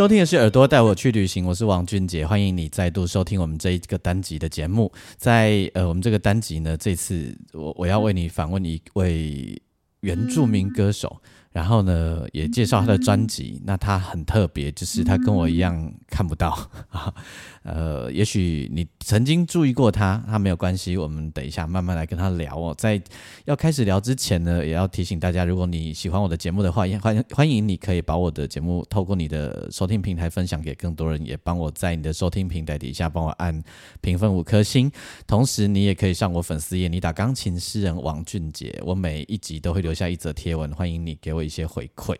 [0.00, 4.90] 收听的是耳朵带我去旅行，我是王俊杰，欢迎你再度收听我们这一个单集的节目。
[5.18, 9.60] 在呃，我们这个单集呢，这次我我要为你访问一位
[10.00, 11.20] 原住民歌手。
[11.52, 13.60] 然后呢，也介绍他的专辑。
[13.64, 16.50] 那他很特别，就是他跟我一样看不到
[16.90, 17.12] 啊。
[17.62, 20.96] 呃，也许你曾经注意过他，他没有关系。
[20.96, 22.74] 我们等一下慢慢来跟他聊哦。
[22.78, 23.00] 在
[23.44, 33.62] 要开始聊之前呢，也要提醒大家，如果你喜欢我的节目的话，也欢欢迎你可以把我的节目透过你的收听平台分享给更多人，也帮我在你的收听平台底下帮我按
[34.00, 34.90] 评分五颗星。
[35.26, 42.16] 同时，你也可以上我粉丝页，你打钢琴诗人王俊杰，我每一集都会留下一则贴文，欢迎你给我一些回馈。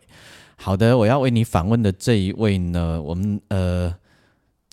[0.55, 3.93] 好的，我要为你访问的这一位呢，我们呃。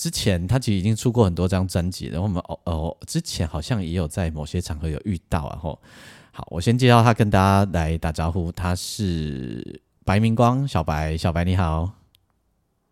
[0.00, 5.76] 之前他其实已经出过很多张专辑，然后我们哦哦，之前好像也有在某些场合有遇到，然后
[6.30, 11.90] 好，我先介绍他跟大家来打招呼，他是白明光小白，小白你好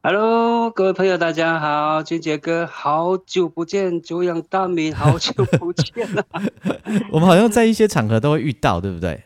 [0.03, 6.27] ，Hello，各位朋友大家好，俊杰哥好久不见，久仰大名，好久不见了，
[7.12, 9.23] 我们好像在一些场合都会遇到，对不对？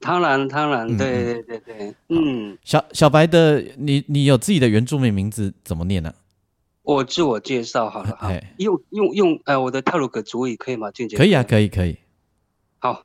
[0.00, 6.14] 当然当然，对对对对，嗯，小小白的你你有自己的原住民名字怎么念呢？
[6.82, 10.90] 我自我介绍好了哈，用用用，呃，我的泰鲁格族语可以吗？
[10.90, 11.98] 俊杰可以啊，可以可以。
[12.78, 13.02] 好，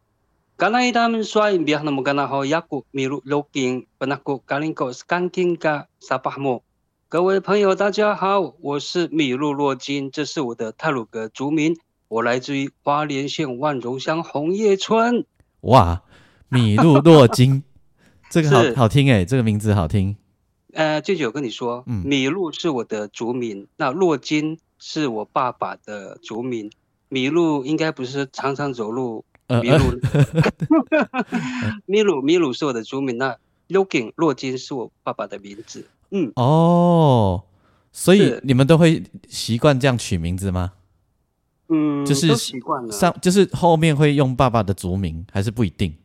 [0.55, 6.63] 刚才他们说，别那么干那好，雅古米鲁罗金本那古嘎林狗是干金嘎沙巴莫。
[7.09, 11.75] 各位朋友，大家好，我是米鲁洛金，这是我的泰鲁格族名，
[12.07, 15.25] 我来自于花莲县万荣乡红叶村。
[15.61, 16.02] 哇，
[16.53, 17.63] 米露洛金，
[18.29, 20.15] 这个好好听哎，这个名字好听。
[20.73, 26.71] 呃，舅舅跟你说，米露是我的族名，那洛金是我爸爸的族名。
[27.09, 29.99] 米露应该不是常常走路，米露，
[31.85, 33.37] 米露米露是我的族名，那
[33.67, 35.85] 洛金洛金是我爸爸的名字。
[36.09, 37.43] 嗯，哦，
[37.91, 40.71] 所以你们都会习惯这样取名字吗？
[41.69, 45.95] 嗯，就是习惯了，上就是后面会用爸爸的族名，还是不一定？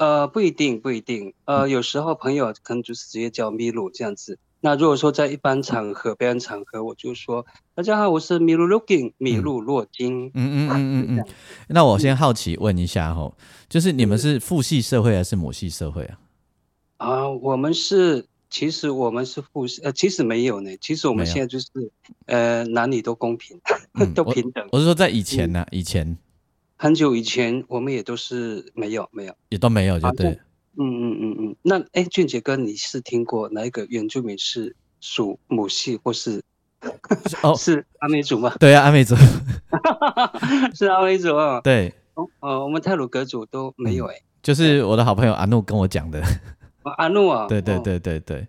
[0.00, 1.34] 呃，不一定，不一定。
[1.44, 4.38] 呃，有时候朋友可能就是直接叫米露这样子。
[4.62, 7.44] 那如果说在一般场合、表演场合，我就说
[7.76, 11.24] ：“大家好，我是米露洛金，米露洛金。”嗯嗯嗯嗯嗯。
[11.68, 13.30] 那我先好奇问一下哈，
[13.68, 16.18] 就是你们是父系社会还是母系社会啊？
[16.96, 20.74] 啊，我们是，其实我们是父系，呃，其实没有呢。
[20.80, 21.68] 其实我们现在就是，
[22.24, 23.60] 呃，男女都公平，
[24.16, 24.66] 都平等。
[24.72, 26.16] 我是说在以前呢，以前。
[26.82, 30.30] 很久以前，我们也都是没有没有，也都没有，就对。
[30.78, 31.56] 嗯嗯嗯嗯。
[31.60, 36.42] 那哎，俊杰哥，你是听过哪一个原住民是属母系或是？
[37.42, 38.54] 哦， 是阿美族吗？
[38.58, 39.14] 对啊，阿美族。
[40.72, 41.60] 是阿美族啊。
[41.60, 41.92] 对。
[42.14, 44.14] 哦，我们泰鲁格族都没有哎。
[44.42, 46.22] 就是我的好朋友阿怒跟我讲的。
[46.96, 47.46] 阿怒啊。
[47.46, 48.48] 对对对对对。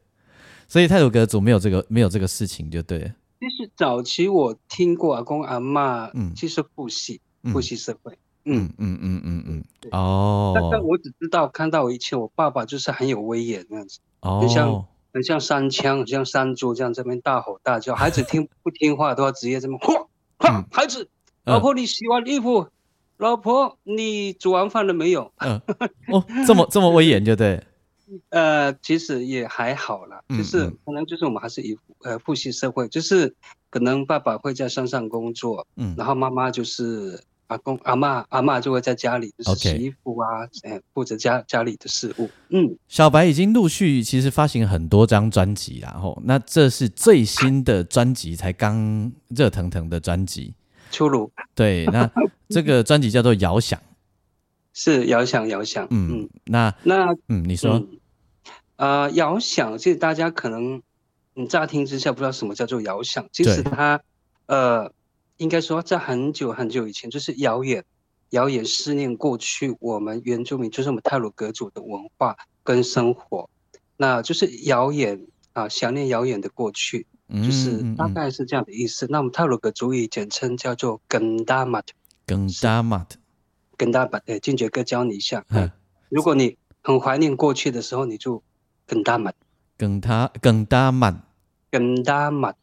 [0.70, 3.12] 所以泰鲁格族没有这个没有这个事情，就对。
[3.42, 7.20] 其实早期我听过阿公阿妈，嗯，其实父系。
[7.52, 8.70] 父系社会，嗯。
[8.78, 14.40] 嗯嗯嗯嗯，哦，但但我只知道看到一切我爸爸就是很有威严那样子，哦。
[14.42, 21.10] 很像很像山枪，很像山猪这样这边大吼大叫，孩子听不听话都要直接这么，嚯，孩子，
[21.44, 22.68] 老婆你洗完衣服，
[23.18, 25.32] 老婆你煮完饭了没有？
[25.38, 25.62] 嗯，
[26.08, 27.62] 哦，这么这么威严就对。
[28.30, 33.36] 呃，其实也还好啦，就是可能就是我们还是以呃父系社会，就是
[33.70, 37.22] 可能爸爸会在山上工作，嗯，然后妈妈就是。
[37.52, 42.30] 阿公阿妈阿妈就会在家里就是洗衣服啊，哎，负责家家里的事务。
[42.48, 50.54] 嗯，小白已经陆续其实发行很多张专辑，然后那这是最新的专辑，才刚热腾腾的专辑
[50.92, 51.30] 出炉。
[51.54, 52.10] 对，那
[52.48, 53.78] 这个专辑叫做《遥想》，
[54.72, 55.86] 是遥想遥想。
[55.90, 57.86] 嗯，那那嗯，你说，
[58.78, 60.82] 呃，遥想，其实大家可能
[61.34, 64.00] 你乍听之下不知道什么叫做遥想，其实它
[64.46, 64.94] 呃。
[65.42, 67.84] 应该说，在很久很久以前，就是遥远、
[68.30, 73.50] 遥远思念过去，我们原住民就是我们泰鲁格族的文化跟生活，
[73.98, 79.08] 那就是遥远啊，想念遥远的过去，就是大概是这样的意思。
[79.10, 81.86] 那我们泰鲁格族语简称叫做 “gendamat”。
[82.28, 85.44] gendamat，gendamat，哎，俊杰哥教你一下。
[85.50, 85.72] 嗯，
[86.10, 88.44] 如果你很怀念过去的时候，你就
[88.86, 89.34] 更大满，
[89.76, 91.24] 更他更大满
[91.72, 92.56] 更大满，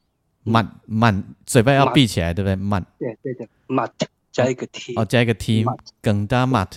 [0.49, 2.57] 满满，嘴巴要闭起来，对不对？
[2.57, 3.91] 满对对对，满
[4.33, 6.69] 加一个 t，哦，加一个 t，满更大满。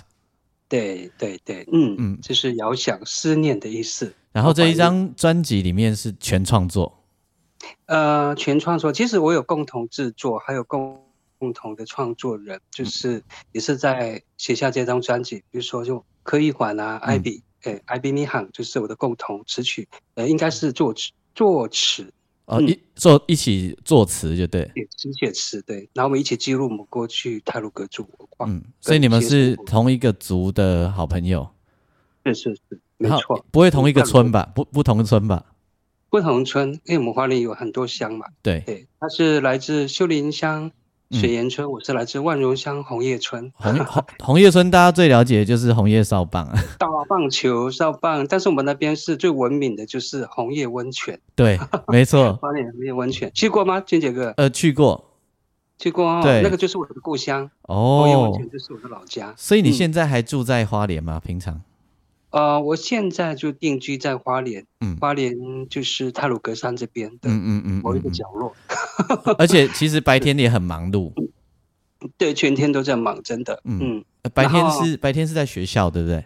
[0.68, 1.96] 对对对，嗯嗯。
[2.00, 4.14] 嗯，就是遥想思念的意思。
[4.32, 7.04] 然后这一张专辑里面是全创作，
[7.88, 11.04] 呃，全创作，其实我有共同制作，还有共
[11.38, 13.22] 共同的创作人，就是
[13.52, 22.14] 也是在写下这张专辑，比如说就柯一环啊，艾比，诶，艾比米罕，就是我的共同词曲，呃，应该是作词作词，
[22.46, 22.68] 哦，嗯。
[22.68, 31.48] 一做一起作词就对，写词写词，对，然后我们一起记录我们过去泰鲁格族文化，嗯，所以你们是同一个族的好朋友，
[32.26, 34.52] 是是是，没错，不会同一个村吧？
[34.54, 35.46] 不不同村吧？
[36.10, 40.72] 不同村，因为我们花莲有很多乡嘛，对，对，他是来自秀林乡、
[41.10, 41.20] 嗯。
[41.20, 43.52] 水岩村，我是来自万荣乡红叶村。
[43.56, 46.48] 红 红红叶村大家最了解的就是红叶少棒
[47.12, 51.60] 棒球、少棒，但是我们那边是最文明的就是红叶温泉，对，
[51.92, 53.30] 没错，花莲红叶温泉。
[53.34, 53.82] 去过吗？
[53.82, 54.34] 俊杰哥？
[54.38, 55.10] 呃，去过。
[55.78, 56.42] 去过哦，对。
[56.42, 59.34] 那个就是我的故乡，红叶温哦，泉就是我的老家。
[59.36, 59.74] 所以你嗯。
[59.74, 61.20] 现在还住在花莲吗？
[61.20, 61.62] 平常？
[62.30, 64.96] 呃，我现在就定居在花莲，嗯。
[65.02, 65.36] 花莲
[65.68, 68.56] 就是泰鲁格山这边的嗯嗯嗯某一个嗯角落，
[69.28, 71.12] 嗯， 而且其实白天也很忙碌，
[72.18, 73.62] 对，全天都在忙，真的。
[73.66, 74.02] 嗯。
[74.34, 76.24] 白天是白天是在学校，对不对？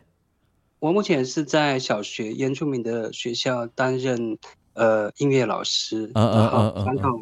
[0.86, 4.38] 我目前是在小学原住民的学校担任
[4.74, 7.20] 呃音乐老师，嗯嗯然后嗯嗯嗯传统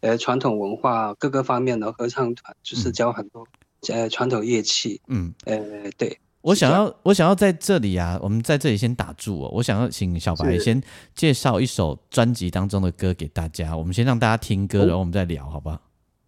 [0.00, 3.48] 呃传统文化各个方面的合唱团，就是嗯教很多
[3.88, 5.58] 呃传统乐器，嗯，呃
[5.96, 9.50] 对，我想要，我想要在这里啊，我们在这里先打住哦。
[9.50, 10.82] 我想要请小白先
[11.14, 15.80] 介绍一首专辑当中的歌给大家，我们先让大家听歌，哦然后我们再聊，好不好？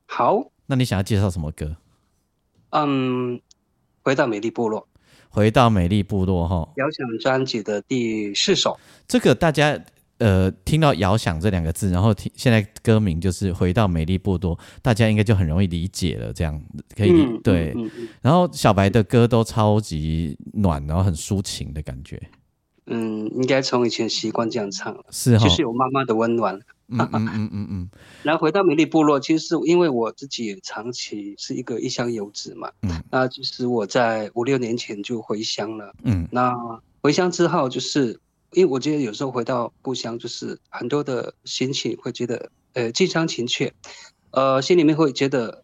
[0.06, 1.76] 好，那你想要介绍什么歌？
[2.70, 3.38] 嗯，
[4.02, 4.88] 回到美丽部落，
[5.28, 9.78] 回到美丽部落哈，遥想专辑的第四首，这个大家
[10.18, 16.32] 呃听到“遥想”这两个字，然后听现在歌名就是“回到美丽部落”，大家应该就很容易理解了。
[16.32, 16.60] 这样
[16.96, 17.72] 可以、嗯，对。
[17.76, 22.20] 嗯嗯然后小白的歌都超级暖，然后很抒情的感觉，
[22.90, 25.44] 嗯，应该从以前习惯这样唱，是哈。
[25.44, 26.58] 就，是有妈妈的温暖。
[26.90, 27.90] 嗯嗯嗯嗯嗯。
[28.24, 33.02] 然后回到美丽部落，其实是因为我自己也长期是一个异乡游子嘛，嗯。
[33.10, 35.94] 那其实我在五六年前就回乡了。
[36.02, 36.26] 嗯。
[36.32, 36.54] 那
[37.02, 38.18] 回乡之后，就是
[38.52, 43.72] 因为我觉得有时候回到故乡，就是很多的心情会觉得呃近乡情怯，
[44.30, 45.62] 呃心里面会觉得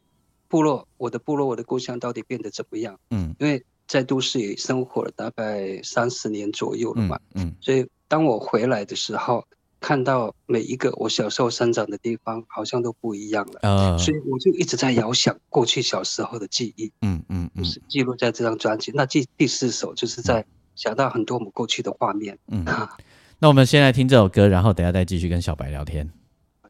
[0.48, 2.98] 部落我的部落我的故乡到底变得怎么样？
[3.10, 3.34] 嗯。
[3.38, 9.44] 因为在都市也生活了大概三十年左右了吧嗯，嗯所以当我回来的时候，
[9.80, 13.60] 看到每一个我小时候生长的地方好像都不一样了。
[13.62, 18.90] 呃所以我就一直在遥想过去小时候的记忆，嗯嗯嗯就是记录在这张专辑。
[18.94, 20.44] 那第第四首就是在
[20.74, 22.38] 想到很多我们过去的画面。
[22.48, 22.64] 嗯。
[23.40, 26.10] 那我们先来听这首歌，然后等下再继续跟小白聊天。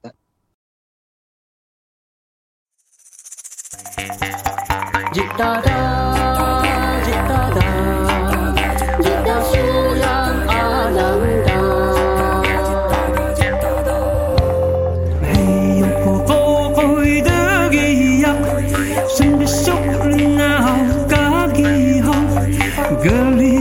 [0.02, 0.10] 哒
[5.37, 5.94] 哒，哒
[23.05, 23.54] 隔离。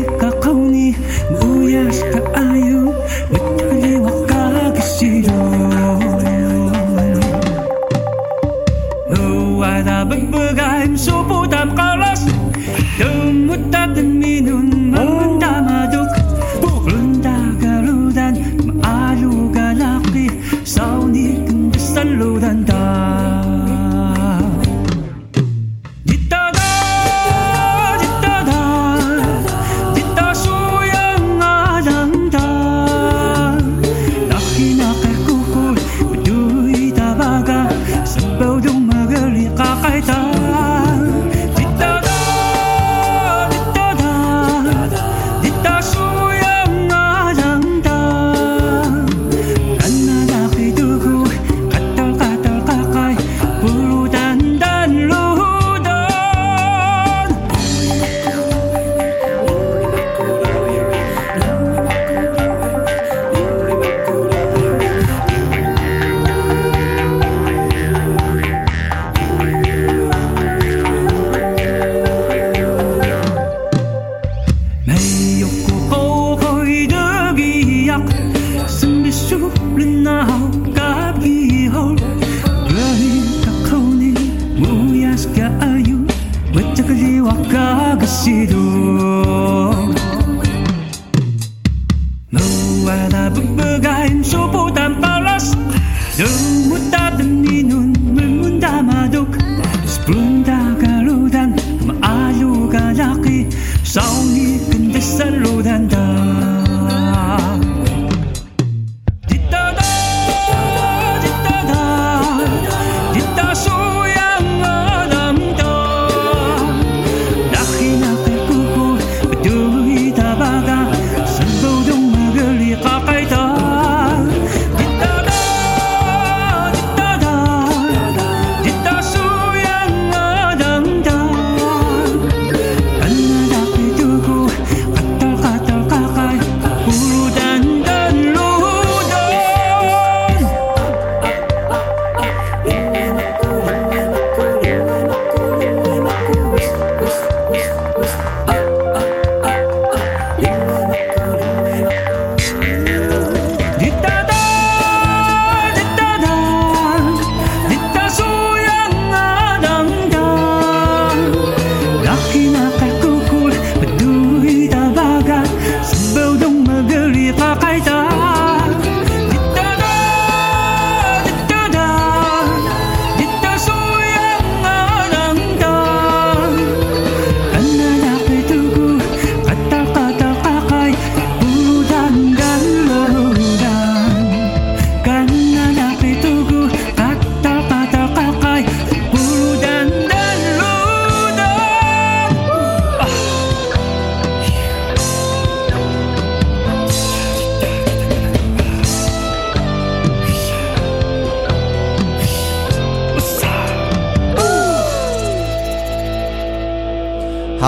[86.74, 88.04] 我這個里我嘎個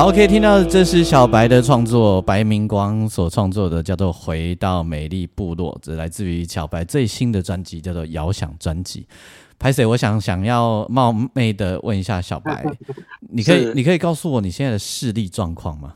[0.05, 9.07] 好，可以听到这是小白的创作，白明光所创作的，叫做《回到美丽部落》，这来自于小白最新的专辑，叫做《遥想》专辑。
[9.57, 9.83] 拍谁？
[9.83, 12.63] 我想想要冒昧的问一下小白，
[13.31, 15.95] 你可以你可以告诉我你现在的视力状况吗？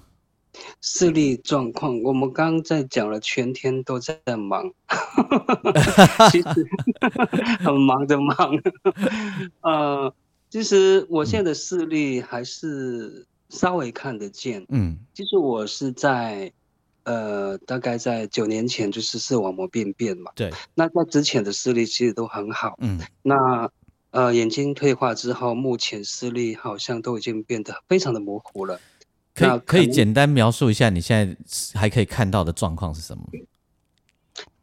[0.81, 4.71] 视力状况，我们刚刚在讲了，全天都在忙，
[6.31, 6.67] 其实
[7.59, 8.59] 很忙的忙。
[9.61, 10.11] 呃，
[10.49, 14.65] 其实我现在的视力还是稍微看得见。
[14.69, 16.51] 嗯其实我是在
[17.03, 20.31] 呃，大概在九年前就是视网膜病变嘛。
[20.35, 22.75] 对，那在之前的视力其实都很好。
[22.79, 23.69] 嗯那
[24.11, 28.79] 呃，眼睛退化之后，目前视力好像都已经变得非常的模糊了。
[29.35, 31.15] 那可以可以简单描述一下你现
[31.45, 33.23] 在还可以看到的状况是什么？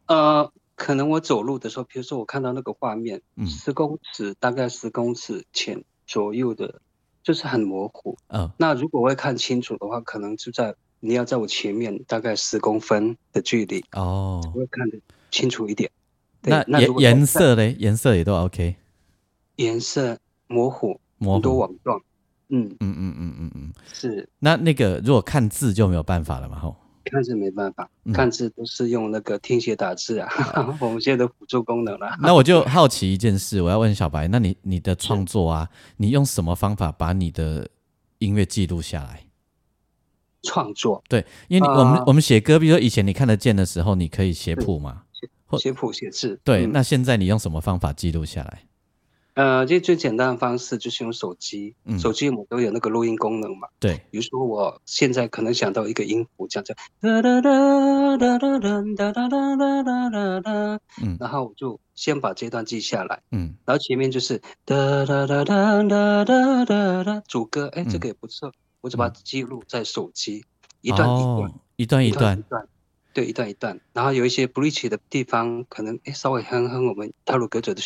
[0.06, 6.80] 呃，可能我走路的时候，比如说我看到那个画面，嗯十公尺大概十公尺前左右的，
[7.26, 8.16] 就是很模糊。
[8.28, 14.96] 嗯那如果我会看清楚的话，可能就在你要在我前面大概十公分的距离，哦，我会看得
[15.32, 15.90] 清楚一点。
[16.40, 17.74] 对那那颜颜色嘞？
[17.80, 18.76] 颜色也都 OK，
[19.56, 20.16] 颜色
[20.46, 21.58] 模糊，模很多糊。
[21.58, 22.00] 网状，
[22.50, 23.72] 嗯，嗯嗯嗯嗯嗯。
[23.92, 26.60] 是那那个如果看字就没有办法了嘛？
[26.60, 26.76] 吼。
[27.10, 30.28] 看字没办法嗯，看字都是用那个听写打字啊，
[30.80, 32.16] 我们现在的辅助功能了。
[32.20, 37.68] 那我就好奇一件事，我要问小白，那你你的创作啊，你用什么方法把你的
[38.18, 39.22] 音乐记录下来？
[40.42, 45.02] 创作对，因为你、我们啊我们写歌，比如说以前你看得见的时候，你可以写谱嘛。
[45.58, 48.62] 写谱写字，对，嗯那现在你用什么方法记录下来？
[49.36, 53.68] 呃，这最简单的方式就是用手机，嗯手机我们都有那个录音功能嘛。
[53.78, 68.50] 对，比如说我现在可能想到一个音符，这样这样，哒哒哒哒哒哒哒哒哒哒哒哒哒，嗯然后我就先把这段记下来，嗯然后前面就是哒哒哒哒哒哒哒哒，主歌，哎，这个也不错，
[68.80, 70.46] 我就把它记录在手机，
[70.80, 72.68] 一段一段哦，一段一段一，段，
[73.12, 77.82] 对，一段一段，然后有一些不 reach 的地方，可能哎稍微哼哼我们泰鲁格者的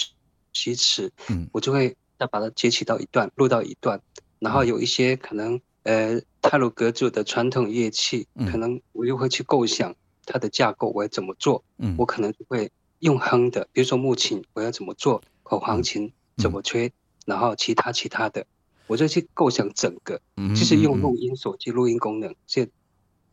[0.52, 1.48] 虚词，嗯。
[1.52, 4.00] 我就会要把它截取到一段，录到一段，
[4.38, 8.50] 然后有一些可能呃泰鲁格族的传统乐器，嗯。
[8.50, 9.94] 可能我又会去构想
[10.26, 11.94] 它的架构，我要怎么做，嗯。
[11.98, 16.12] 我可能就会用哼的，比如说木琴我要怎么做，口簧琴。
[16.36, 16.90] 怎么吹，
[17.26, 18.46] 然后其他其他的，
[18.86, 22.64] 我就去构想整个，嗯就是用录音手机录音功能，这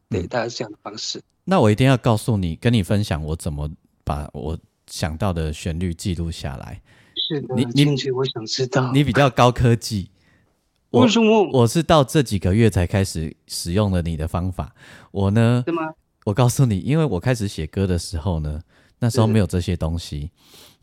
[0.09, 0.27] 对嗯。
[0.27, 1.23] 大概是这样的方式。
[1.45, 3.69] 那我一定要告诉你，跟你分享我怎么
[4.03, 6.81] 把我想到的旋律记录下来。
[7.27, 10.09] 是的，你你我想知道你比较高科技，
[10.91, 11.49] 我为什么？
[11.51, 14.73] 我是到这几个月才开始使用了你的方法。
[15.11, 15.81] 我呢，是吗？
[16.25, 18.61] 我告诉你，因为我开始写歌的时候呢，
[18.99, 20.31] 那时候没有这些东西。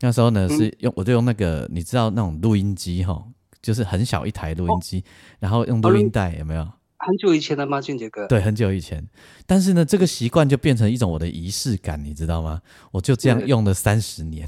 [0.01, 3.23] 那时候呢嗯是用，我就用那个你知道那种录音机哈，
[3.61, 5.03] 就是很小一台录音机，
[5.39, 6.67] 然后用哦录录音带有没有？
[6.97, 8.25] 很久以前的吗，俊杰哥？
[8.27, 9.07] 对，很久以前。
[9.45, 12.61] 但是呢，这个习惯就变成一种我的仪式感，你知道吗？
[12.91, 14.47] 我就这样用了三十年。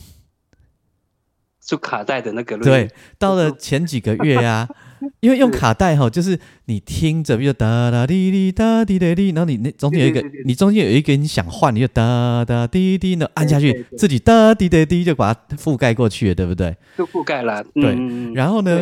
[1.68, 2.72] 就卡带的那个录音。
[2.72, 4.66] 对，到了前几个月啊，
[5.20, 16.74] 因为用卡带哈，就是你听着，比如哒哒滴滴哒滴滴滴，然后你那中间有一个对对对，你中间有一个你想换，你就哒哒滴滴，呢按下去自己哒滴滴滴就把它覆盖过去了，对不对？
[16.98, 17.62] 就覆盖了。
[17.74, 18.82] 对嗯、然后呢，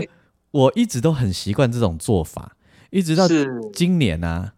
[0.52, 2.56] 我一直都很习惯这种做法，
[2.92, 3.28] 一直到
[3.74, 4.54] 今年啊，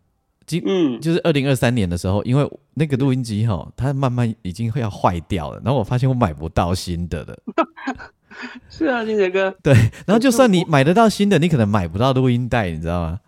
[0.45, 7.39] 今嗯，就是二零二三年的时候，因为那个录音机哈，它慢慢已经会要坏掉了，然后我发现我买不到新的了。
[8.69, 9.73] 是啊，俊杰哥，对，
[10.05, 13.19] 然后就算你买得到新的，你可能买不到录音带，你知道吗？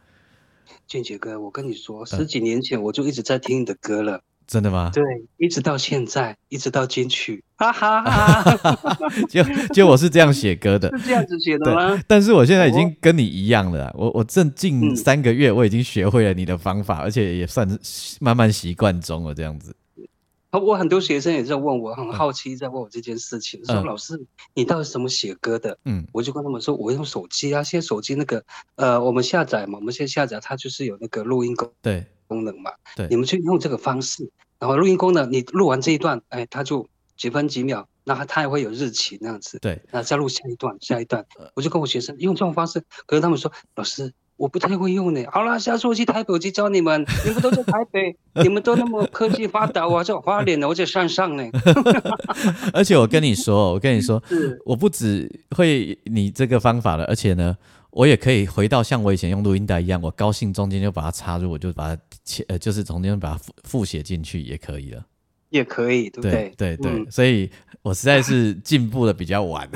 [0.88, 4.90] 俊杰哥，我跟你说，嗯十几年前我就一直在听你的歌了，真的吗？
[4.94, 5.04] 对，
[5.38, 8.58] 一直到现在，一直到金曲，哈哈哈，
[9.30, 12.02] 就就我是这样写歌的， 是这样子写的吗？
[12.08, 14.96] 但是我现在已经跟你一样了啊，我我正近嗯。
[14.96, 19.76] 三个月，我已经学会了你的方法，而且也算是慢慢习惯中了，这样子。
[20.58, 23.86] 我很多学生也在问我，很好奇在问我这件事情，说嗯。
[23.86, 24.20] 老师，
[24.56, 25.78] 你到底怎么写歌的？
[25.86, 26.08] 嗯。
[26.12, 28.44] 我就跟他们说，我用手机啊，现在手机那个
[28.76, 32.06] 呃，我们下载嘛，我们现在下载它就是有那个录音功对。
[32.26, 33.08] 功能嘛，对。
[33.10, 34.28] 你们去用这个方式，
[34.58, 41.52] 然后录音功能，你录完这一段，哎，它就几分几秒，那它它也会有日期那样子，对，那再录下一段，下一段，呃。
[41.56, 44.14] 我就跟我学生用这种方式，可是他们说，老师。
[44.40, 45.22] 我不太会用呢。
[45.32, 47.06] 好了，下次我去台北，我去教你们。
[47.28, 51.44] 你们都在台北，你们都那么科技发达，我在花莲呢，我在山上呢。
[52.74, 54.24] 而且我跟你说，我跟你说，
[54.66, 57.58] 我不只会你这个方法了，而且呢，
[57.92, 65.06] 我也可以回到像我以前用录音带一样，我高兴中间就把它插入，我就把它切，呃，就是中间把它复复写进去也可以了。
[65.50, 69.68] 也可以，对不对对对，嗯所以我实在是进步的比较晚。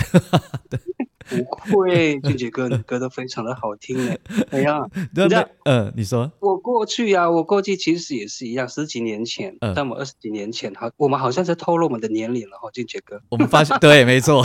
[1.29, 1.43] 不
[1.77, 4.15] 会，俊杰哥，你歌都非常的好听呢。
[4.51, 9.73] 哎呀，对你知道呃，你说，我过去啊，我过去其实也是一样，十几年前，嗯。
[9.75, 13.21] 但我二十几年前，好，我们好像在透露我们的年龄了哈，俊杰哥。
[13.29, 14.43] 我们发现，对，没错，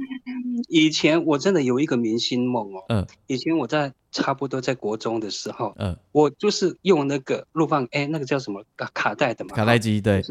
[0.68, 3.06] 以前我真的有一个明星梦哦，嗯。
[3.26, 10.22] 以前我在差不多在国中的时候，嗯，我就是用那个录放，哎，那个叫什么卡卡带的嘛，卡带机，对，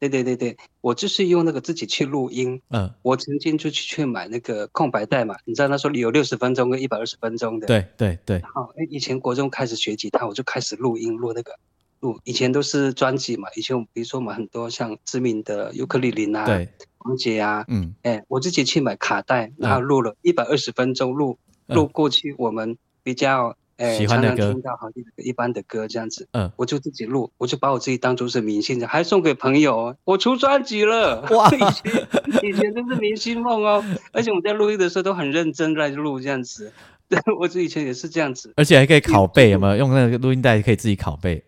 [0.00, 2.60] 对对对对，我就是用那个自己去录音。
[2.70, 7.66] 嗯，我曾经就去去买那个空白带嘛，你知道那时候有六十分钟跟一百二十分钟的。。
[7.66, 11.54] 对对对，好，哎，以前国中开始学吉他，我就开始录音，录那个
[12.00, 12.18] 录。
[12.24, 16.66] 以前都是专辑嘛，以前我们比如说我们很多像知名的尤克里里啊、对，
[17.00, 26.50] 王杰啊，嗯，哎，我自己去买卡带，然后录了一百二十分钟，录嗯录过去我们比较哎喜欢的歌常常听到好一一般的歌这样子，嗯。
[26.56, 32.08] 我就自己录，我就把我自己当做是明星的，还送给朋友哦，我出专辑了，哇以前
[32.42, 36.72] 以前真是明星梦哦，而且我们在录音的时候都很认真在录这样子，
[37.08, 39.76] 对我以前也是这样子，而且还可以拷贝，有没有？
[39.76, 41.42] 用那个录音带可以自己拷贝，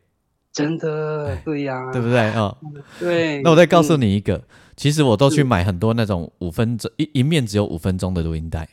[0.53, 2.31] 真的，对呀、对不对？
[2.33, 2.57] 哦，
[2.99, 4.01] 对， 那我再告诉嗯。
[4.03, 4.43] 你一个，
[4.77, 5.45] 其实我都去是。
[5.45, 8.69] 买很多那种五分钟一一面只有五分钟的录音带，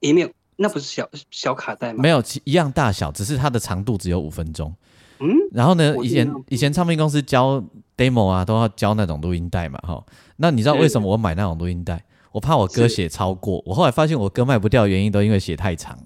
[0.00, 2.02] 一面那不是小小卡带吗？
[2.02, 4.74] 没有其一样大小，只是它的长度只有五分钟。
[5.20, 7.62] 嗯，然后呢，以前以前唱片公司交
[7.96, 10.04] demo 啊，都要交那种录音带嘛，哈。
[10.36, 12.04] 那你知道为什么我买那种录音带？
[12.32, 15.96] 我怕我歌写超过，我后来发现我歌卖不掉，原因都因为写太长。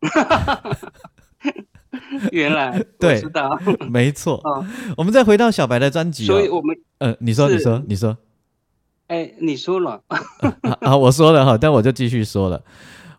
[2.32, 3.58] 原来 对我知道，
[3.90, 4.64] 没错， 哦
[4.96, 8.16] 我们再回到小白的专辑、哦，所以我们呃，你说，你说，你说，
[9.08, 10.18] 哎，你说了，啊
[10.80, 12.62] 啊，我说了哈，但我就继续说了。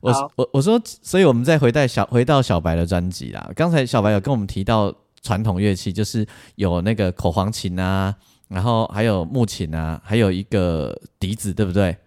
[0.05, 3.51] 我我我说，所以我们再回到小回到小白的专辑啦。
[3.55, 8.15] 刚才小白有跟我们提到传统乐器，就是有那个口簧琴啊，
[8.47, 11.97] 然后还有木琴啊，还有一个笛子，对不对？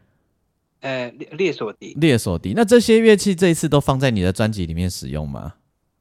[0.81, 2.53] 呃，列列索笛，列索笛。
[2.55, 5.55] 那这些乐器这一次都放在你的专辑里面使用吗？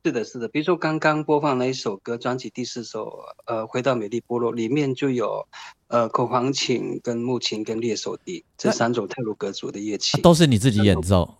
[0.06, 0.48] 是的，是的。
[0.48, 3.12] 比如说刚刚播放那一首歌，专辑第四首，
[3.48, 5.46] 呃，回到美丽部落里面就有，
[5.88, 11.40] 呃，口簧琴、跟木琴、跟列索笛这三种泰鲁格族的乐器，啊都是你自己演奏，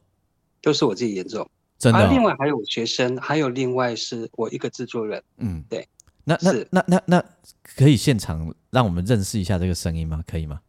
[0.62, 1.48] 都是我自己演奏。
[1.78, 2.26] 真的、啊，另哦？
[2.26, 5.22] 外还有学生，还有另外是我一个制作人。
[5.38, 5.88] 嗯，对。
[6.24, 7.24] 那那那那那
[7.64, 10.24] 可以现场让我们认识一下这个声音吗？
[10.28, 10.60] 可以吗？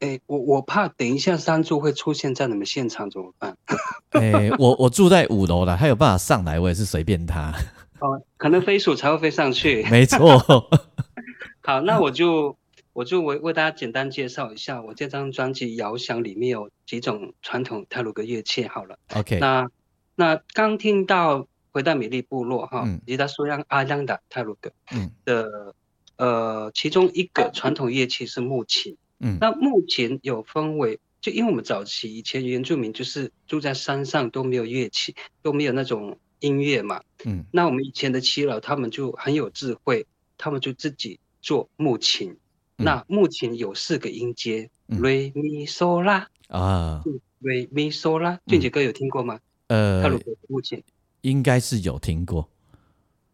[0.00, 3.56] 哎，我我怕等一下山柱会出现在你们现场怎么办？
[4.12, 7.52] 哎、我我住在五楼了，他有办法上来，我也是随便他。
[8.00, 9.82] 哦，可能飞鼠才会飞上去。
[9.90, 10.38] 没错，
[11.60, 12.56] 好，那我就
[12.92, 18.66] 我就为为大家简单介绍一下，我这张专辑《遥想》里面有几种传统泰鲁格乐器。
[18.66, 19.68] 好了，OK，那
[20.16, 25.74] 那刚听到回到美丽部落哈嗯，吉他说让阿亮的泰鲁格嗯的
[26.16, 28.96] 呃，其中一个传统乐器是木琴。
[29.20, 37.02] 嗯那木琴有分为，就因为我们早期以前原住民就是住在山上都没有乐器，都没有那种音乐嘛。
[37.24, 42.36] 嗯那我们以前的耆老他们就很有智慧，他们就自己做木琴。
[42.80, 47.04] 嗯那目前有四个音阶，嗯瑞咪嗦啦，啊，
[47.38, 48.40] 瑞咪嗦啦。
[48.46, 49.38] 俊杰哥有听过吗？
[49.68, 50.82] 呃他如果目前
[51.20, 52.48] 应该是有听过。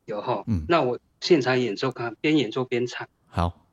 [0.04, 0.42] 有哈。
[0.46, 3.09] 嗯那我现场演奏，看边演奏边唱。
[3.26, 3.65] 好，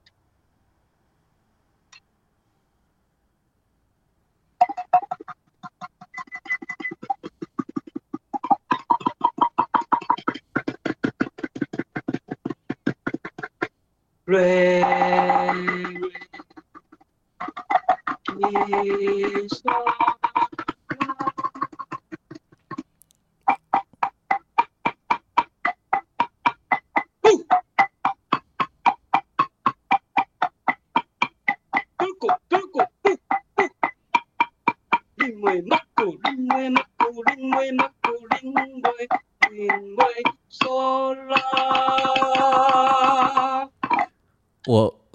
[14.33, 14.81] 瑞
[18.39, 20.22] 咪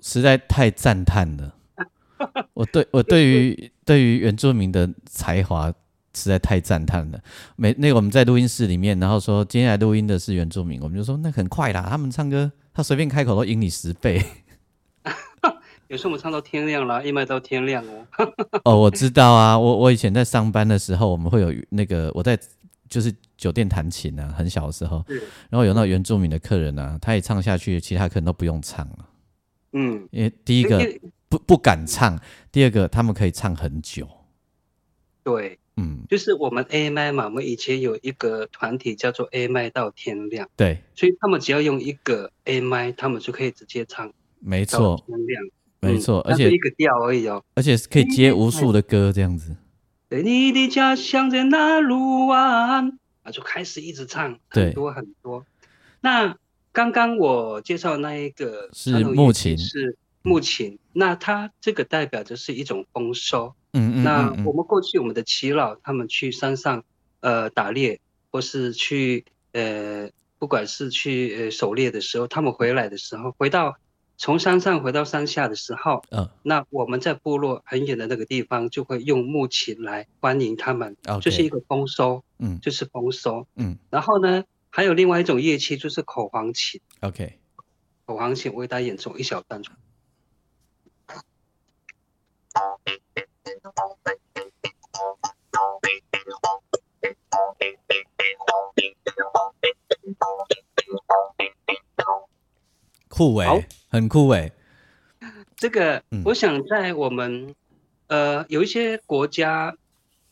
[0.08, 1.54] 实在太赞叹了。
[2.54, 5.70] 我对我对于对于原住民的才华
[6.14, 7.20] 实在太赞叹了。
[7.56, 14.24] 每那个我们在录音室里面，然后说今天来录音的是原住民，我们就说那很快啦，他们唱歌他随便开口都赢你十倍。
[15.88, 18.06] 有时候我们唱到天亮了，一麦到天亮哦。
[18.64, 22.38] 哦，我知道啊，我我以前在上班的时候，我们会有那个我在
[22.88, 25.04] 就是酒店弹琴啊，很小的时候，
[25.50, 29.06] 然后有那原住民的客人啊，他一唱下去，其他客人都不用唱了，
[29.72, 30.78] 嗯，因为第一个
[31.28, 32.18] 不不敢唱，
[32.50, 34.08] 第二个他们可以唱很久，
[35.22, 45.42] 对，嗯，就是我们 A 麦嘛，我们以前有一个团体叫做 A 麦到天亮，对，所以他们只要用一个 A 麦，他们就可以直接唱没错，天亮。
[45.80, 47.40] 没错，嗯而且一个调而已哦。
[47.54, 49.54] 而且是可以接无数的歌这样子，
[50.08, 55.46] 对，你的家乡在哪路湾，啊，就开始一直唱，很多很多。
[56.00, 56.36] 那
[56.72, 59.56] 刚刚我介绍那一个是木琴。
[59.58, 63.54] 是木琴，那它这个代表的是一种丰收。
[63.72, 66.84] 嗯嗯那我们过去我们的耆老他们去山上
[67.20, 68.00] 呃打猎，
[68.30, 73.76] 或是去呃不管是去呃狩猎的时候，他们回来的时候，回到
[74.16, 76.28] 从山上回到山下的时候，嗯。
[76.42, 82.58] 那我们在部落很远的那个地方就会用木琴来欢迎他们就是一个丰收，嗯。
[82.60, 83.46] 就是丰收。
[83.56, 83.78] 嗯。
[83.88, 87.38] 然后呢，还有另外一种乐器就是口簧琴，，OK，
[88.04, 89.62] 口簧琴我为大家演奏一小段。
[103.08, 103.56] 酷好。
[103.56, 104.52] 哎，很酷哎，
[105.56, 107.54] 这个嗯，我想在我们、
[108.06, 109.76] 呃有一些国家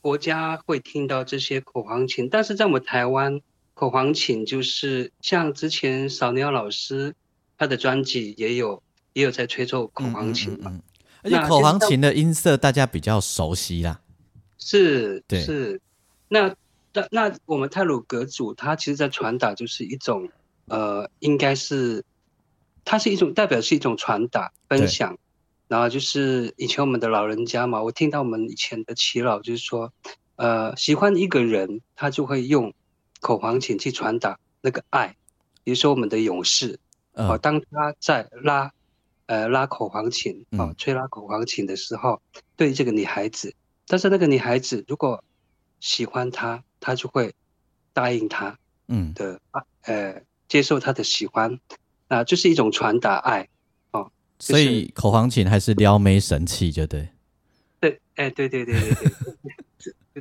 [0.01, 3.40] 国家会听到这些口簧琴，但是在我们台湾，
[3.76, 7.14] 口簧琴就是像之前扫鸟老师
[7.58, 10.82] 他的专辑也有也有在吹奏口嗯簧琴嘛，嗯嗯嗯。
[11.22, 14.00] 而且口簧琴的音色大家比较熟悉啦，
[14.58, 15.78] 是对是，
[16.28, 16.54] 那
[16.94, 20.26] 那那我们泰鲁格族，它其实在传达就是一种
[20.68, 22.02] 呃，应该是
[22.82, 25.18] 它是一种代表是一种传达分享，
[25.68, 29.92] 然后就是以前我们的老人家嘛，我听到我们以前的耆老就是说，
[30.36, 32.72] 呃，喜欢一个人，他就会用
[33.20, 35.16] 口簧琴去传达那个爱，
[35.64, 36.79] 比如说我们的勇士，
[37.14, 38.70] 哦，嗯当他在拉，
[39.26, 42.20] 呃，拉口簧琴，哦嗯，吹拉口簧琴的时候，
[42.57, 43.55] 对这个女孩子，
[43.87, 45.22] 但是那个女孩子如果
[45.81, 47.35] 喜欢他，他就会
[47.92, 49.12] 答应他嗯。
[49.14, 51.59] 的，啊呃，接受他的喜欢，
[52.09, 53.48] 啊、就是一种传达爱。
[54.38, 57.09] 所以口簧琴还是撩妹神器，就对，
[57.81, 59.35] 对，哎，对对对对对对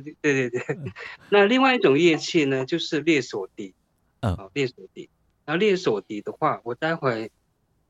[0.02, 0.92] 对对对对对。
[1.30, 3.74] 那另外一种乐器呢，就是猎手笛。
[4.20, 5.08] 嗯啊，猎手笛。
[5.44, 7.30] 然后猎手笛的话，我待会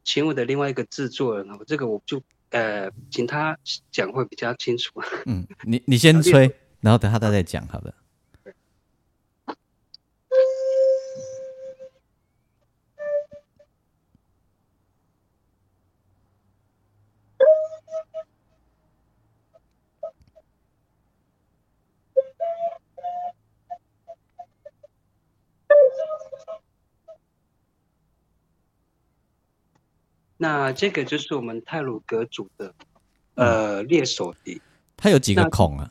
[0.04, 3.56] 请我的另外一个制作人，我这个我就呃请他
[3.90, 5.00] 讲会比较清楚。
[5.24, 7.94] 嗯，你你先吹，然后等他再讲好了。
[30.46, 32.72] 那这个就是我们泰鲁格族的
[33.34, 34.62] 呃猎手笛，
[34.96, 35.90] 它有几个孔啊？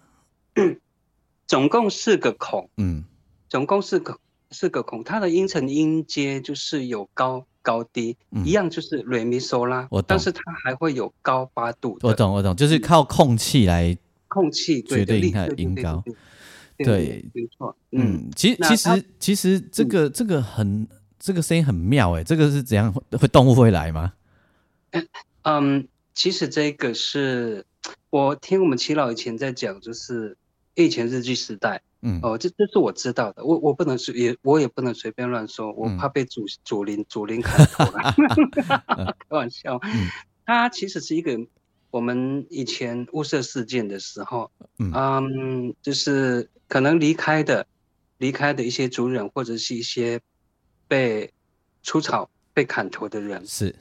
[1.46, 3.04] 总共四个孔，嗯
[3.50, 4.18] 总共四个
[4.52, 13.98] 四个孔，它的音程音阶就是有高高低，嗯一样就是瑞咪嗦拉我，但是它还会有高八度我懂我懂，就是靠空气来，
[14.30, 16.02] 空气对决定它的音高
[16.78, 18.24] 对对对对没错，嗯。
[18.24, 20.88] 嗯，其其实其实这个这个很
[21.20, 24.14] 这个声音很妙哎，这个是怎样会会动物会来吗？
[25.44, 27.66] 嗯，其实这个是
[28.10, 30.38] 我听我们齐老以前在讲，就是
[30.74, 32.20] 以前日据时代嗯。
[32.24, 40.08] 哦，这这是我知道的，我我不能随也我也不能随便乱说，我嗯怕被主主林主林砍头了， 开玩笑嗯。
[40.46, 41.40] 它其实是一个
[41.90, 44.92] 我们以前物色事件的时候，嗯。
[44.94, 47.66] 嗯，就是可能离开的
[48.18, 50.20] 离开的一些族人，或者是一些
[50.88, 51.32] 被
[51.84, 53.76] 出草被砍头的人，是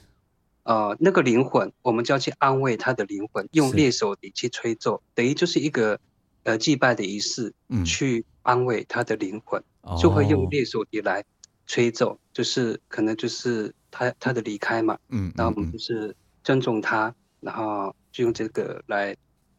[0.64, 3.76] 呃，那个灵魂，我们就要去安慰他的灵魂，用是。
[3.76, 6.00] 猎手笛去吹奏，等于就是一个
[6.42, 7.84] 呃祭拜的仪式，嗯。
[7.84, 9.62] 去安慰他的灵魂，
[10.00, 11.22] 就会用哦猎手笛来
[11.66, 15.72] 吹奏，就是可能就是他他的离开嘛，嗯然后我们嗯。
[15.72, 19.14] 就是尊重他，然后就用这个来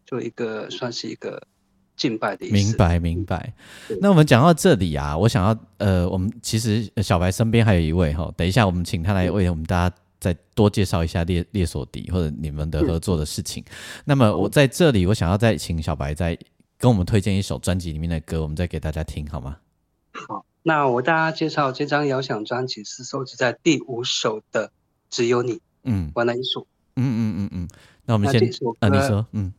[0.06, 1.42] 做一个算是一个
[1.96, 2.54] 敬拜的仪式。
[2.54, 3.00] 明白。
[3.00, 3.54] 明白。
[4.02, 13.64] 那我们讲到这里啊，我想要呃，我们其实呃小白身边还有一位哈，等一下我们请他来为我们大家再多介绍一下列列索迪或者你们的合作的事情。
[14.06, 16.36] 那么我在这里，我想要再请小白再
[16.80, 19.58] 跟我们推荐一首专辑里面的歌，我们再给大家听好吗？
[20.14, 24.68] 好，那我为大家介绍这张遥想专辑是收集在第五首的
[25.12, 26.66] 《只有你》嗯完了一首。
[26.96, 27.70] 嗯嗯嗯嗯。
[28.06, 28.42] 那我们先
[28.80, 29.54] 那你说嗯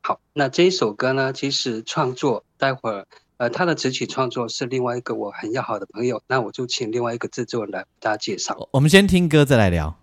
[0.00, 3.06] 好，那这一首歌呢，其实创作待会儿，
[3.38, 9.96] 呃，他的词曲创作是另外一个我很要好的朋友，那我就请另外一个制作人来为大家介绍，我我们先听歌再来聊。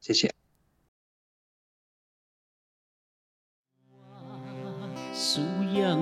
[0.00, 0.32] 谢谢。
[5.12, 5.40] 素
[5.74, 5.98] 养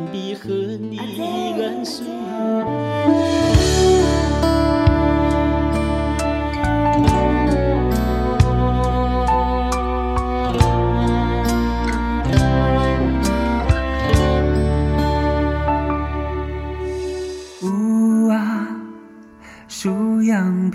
[20.24, 20.72] Yang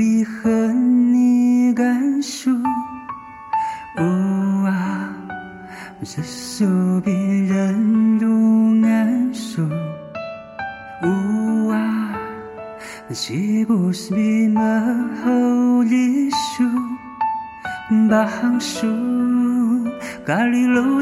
[1.73, 2.51] 甘肃
[3.97, 5.09] 呜啊
[6.05, 8.49] 这宿别人度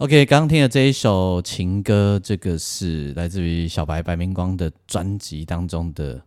[0.04, 6.22] OK，刚刚听的这一首情歌，这个是来自于小白白明光的专辑当中的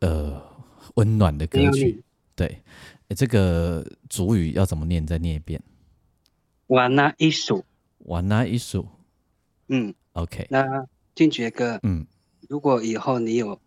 [0.00, 0.38] 呃
[0.96, 2.04] 温暖的歌曲。
[2.36, 2.60] 对，
[3.16, 5.06] 这个主语要怎么念？
[5.06, 5.58] 再念一遍。
[6.66, 7.62] Warna isu，
[8.00, 8.86] 瓦那一首
[9.68, 12.06] 嗯，，OK，那俊杰哥，嗯，
[12.46, 13.58] 如果以后你有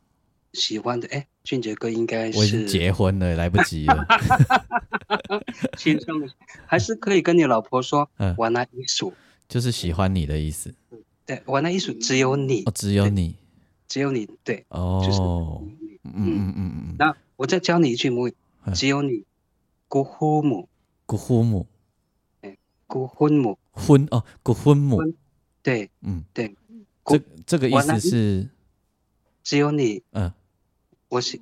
[0.54, 4.06] 喜欢的，哎，俊杰哥应该我已经是结婚了，来不及了。
[5.77, 6.27] 青春的，
[6.65, 8.36] 还是可以跟你老婆说嗯。
[8.38, 9.13] 玩那艺术，
[9.47, 10.73] 就是喜欢你的意思。
[11.25, 12.63] 对，玩那艺术只有你。
[12.65, 13.36] 哦，，只有你。
[13.88, 15.62] 只有你，对，就是哦，
[16.04, 16.13] 嗯嗯。
[16.13, 19.25] 嗯嗯嗯，那我再教你一句母语嗯，只有你，
[19.88, 20.69] 古呼母，
[21.06, 21.67] 古婚母。
[22.88, 25.01] 古婚母，婚哦，古婚母，
[25.63, 26.54] 对嗯，对，
[27.06, 28.49] 这这个意思是，
[29.43, 30.30] 只有你，嗯，
[31.12, 31.41] 我喜，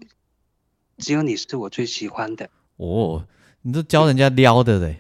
[0.98, 3.28] 只有你是我最喜欢的，哦，
[3.62, 5.00] 你都教人家撩的嘞，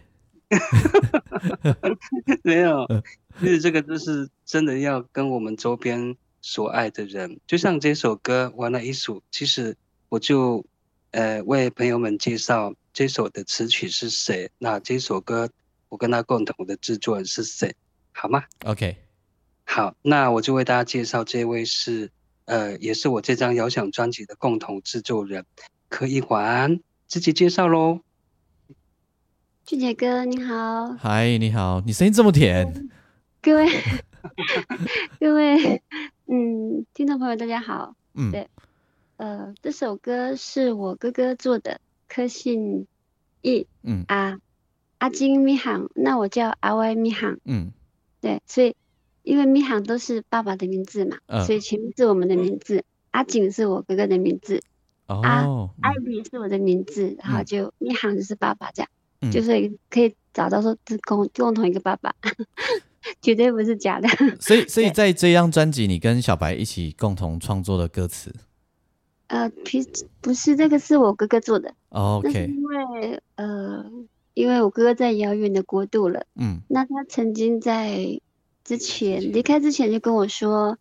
[2.45, 3.01] 没有嗯，
[3.39, 9.75] 其实这个就是真的要跟我们周边所爱的人，就像这首歌《玩了一首》，其实
[10.07, 10.63] 我就
[11.09, 15.49] 呃为朋友们介绍这首的词曲是谁，那这首歌
[15.89, 17.73] 我跟他共同的制作人是谁，
[18.11, 18.97] 好吗？OK，
[19.63, 22.11] 好，那我就为大家介绍这位是
[22.49, 25.45] 呃，也是我这张遥想专辑的共同制作人
[25.87, 27.99] 柯一环，自己介绍喽。
[29.67, 32.89] 俊杰哥你好，嗨，你好，你声音这么甜，
[33.39, 33.69] 各位
[35.21, 35.83] 各位
[36.25, 38.49] 嗯，听众朋友大家好，嗯，对
[39.17, 42.87] 呃，这首歌是我哥哥做的，柯信
[43.43, 44.05] 义嗯。
[44.07, 44.39] 啊，
[44.97, 47.71] 阿金咪航，那我叫阿歪咪航，嗯。
[48.21, 48.75] 对，所以
[49.23, 54.61] 因为咪航都是爸爸的名字嘛，嗯所以前面是我们的名字，阿景是我哥哥的名字，
[55.07, 56.03] 哦，艾嗯。
[56.03, 57.45] 比是我的名字，然后嗯。
[57.45, 58.89] 就咪航就是爸爸这样，
[59.21, 59.31] 嗯。
[59.31, 62.13] 就是可以找到说是共共同一个爸爸，
[63.21, 64.07] 绝对不是假的。
[64.39, 68.33] 所以 所以在这张专辑，你跟小白一起共同创作的歌词
[69.27, 69.85] 呃，平
[70.21, 73.85] 不是这个是我哥哥做的，哦，OK，那是因为呃，
[74.33, 76.61] 因为我哥哥在遥远的国度了，嗯。
[76.67, 78.19] 那他曾经在
[78.69, 80.77] 之前离开之前就跟我说，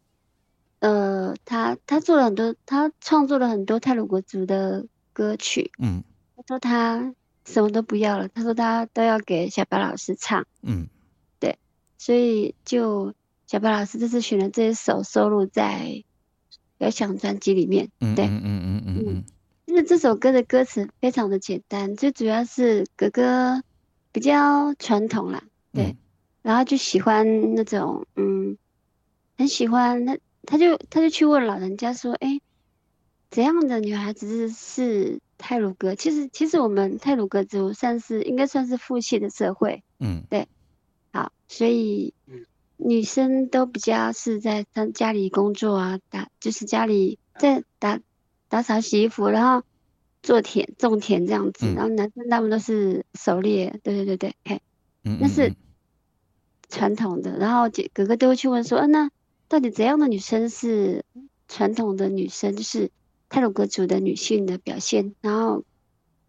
[0.81, 6.05] 呃，他他做了很多，他创作了很多泰鲁国族的歌曲，嗯。
[6.37, 7.15] 他说他
[7.47, 10.87] 什么都不要了，他说他都要给小白老师唱，嗯。
[11.41, 11.57] 对
[11.97, 13.15] 所以就
[13.47, 16.05] 小白老师这次选了这一首收录在
[16.77, 18.27] 遥想专辑里面，对。
[18.27, 19.25] 嗯嗯嗯嗯嗯嗯。
[19.67, 23.63] 就是这首歌的歌词非常的简单，最主要是哥哥
[24.13, 25.97] 比较传统啦，对，嗯
[26.49, 28.57] 然后就喜欢那种嗯，
[29.37, 32.41] 很喜欢他，他就他就去问老人家说，哎，
[33.31, 35.95] 怎样的女孩子是是泰鲁格？
[35.95, 40.23] 其实其实我们泰鲁格族算是应该算是父系的社会，嗯。
[40.31, 40.49] 对
[41.13, 42.47] 好，所以嗯
[42.79, 48.01] 女生都比较是在他家里工作啊，打就是家里在打
[48.49, 49.67] 打扫洗衣服，然后
[50.23, 51.75] 做田种田这样子，嗯。
[51.75, 54.63] 然后男生他们都是狩猎，对对对对，嘿，
[55.05, 55.57] 嗯，那是嗯
[56.69, 57.39] 传统的。
[57.39, 59.11] 然后姐哥哥都会去问说，啊，那
[59.49, 61.05] 到底怎样的女生是
[61.49, 62.91] 传统的女生，就是
[63.29, 65.15] 泰鲁格族的女性的表现？
[65.21, 65.65] 然后，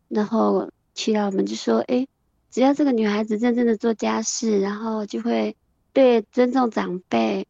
[0.08, 2.08] 然后祈祷们就说，诶，
[2.50, 5.56] 只要这个女孩子认真的做家事，然后就会
[5.94, 7.48] 对尊重长辈、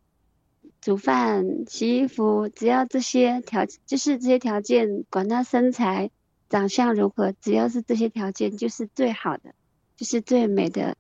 [0.82, 6.10] 煮饭、洗衣服，只要这些条，就是这些条件，管她身材、
[6.50, 9.54] 长相如何，只要是这些条件，就是最好的，
[9.96, 10.96] 就是最美的，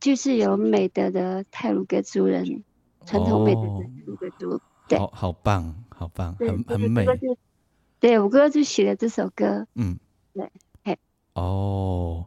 [0.00, 2.64] 就是有美德的泰鲁格族人，
[3.06, 3.78] 传统美德哦。
[3.78, 4.60] 的泰鲁格族。
[4.88, 4.98] 对。
[4.98, 7.06] 好好棒，好棒，很很美。
[8.00, 9.98] 对我哥哥就写了这首歌，嗯，
[10.32, 10.50] 对
[10.82, 10.98] 嘿，
[11.34, 12.26] 哦，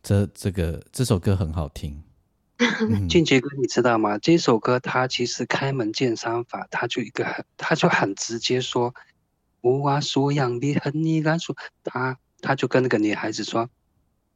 [0.00, 2.00] 这这个这首歌很好听，
[2.58, 3.08] 嗯。
[3.08, 4.16] 俊杰哥，你知道吗？
[4.18, 8.94] 这首歌它其实开门见山法，它就一个很，它就很直接说，
[9.62, 13.68] 无啊素养的很你敢说，他他就跟那个女孩子说，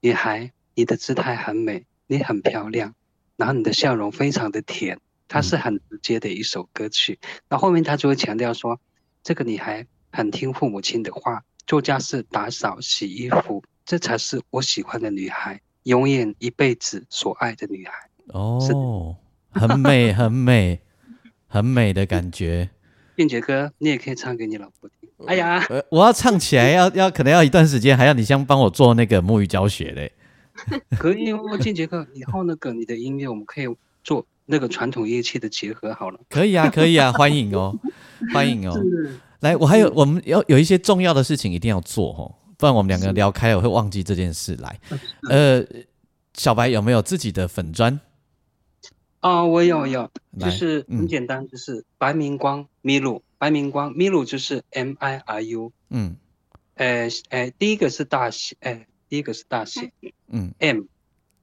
[0.01, 2.95] 女孩，你的姿态很美，你很漂亮，
[3.37, 4.99] 然后你的笑容非常的甜，
[5.29, 7.19] 它是很直接的一首歌曲。
[7.49, 8.79] 那后面他就会强调说，
[9.23, 17.93] 这个女孩很听父母亲的话，做家事、打扫、洗衣服，这才是我喜欢的女孩，永远一辈子所爱的女孩。
[18.27, 19.17] 哦，
[19.51, 20.81] 很美，很美，
[21.49, 22.69] 很美的感觉。
[23.17, 25.09] 俊杰哥，你也可以唱给你老婆听。
[25.27, 30.13] 哎呀，呃，我要唱起来要要可能要一段时间，还要你先帮我做那个沐浴教学嘞。
[30.99, 33.67] 可以哦，俊杰哥，以后那个你的音乐我们可以
[34.05, 36.21] 做那个传统乐器的结合好了。
[36.29, 37.79] 可以啊，可以啊， 欢迎哦，
[38.33, 38.79] 欢迎哦。
[39.41, 44.79] 来，我还有我们要有一些重要的事情一定要做哦，不然我们两个聊开了我会忘记这件事来。
[45.29, 45.65] 呃，
[46.35, 47.99] 小白有没有自己的粉砖？
[49.21, 56.17] 哦，我有有，就是嗯很简单，就是白明光米鲁，白明光米鲁就是 M I R U，嗯
[56.75, 59.93] 呃呃，第一个是大写，呃，第一个是大写
[60.31, 60.85] 嗯 M